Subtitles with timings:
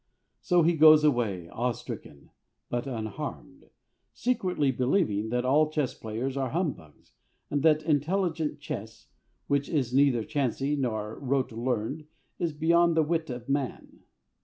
[0.39, 2.31] So he goes away awestricken
[2.71, 3.69] but unharmed,
[4.13, 7.13] secretly believing that all chess players are humbugs,
[7.51, 9.09] and that intelligent chess,
[9.45, 12.07] which is neither chancy nor rote learned,
[12.39, 13.99] is beyond the wit of man.